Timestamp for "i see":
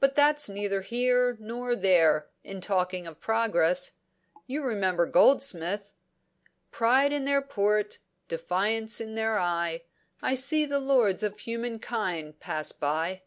10.20-10.66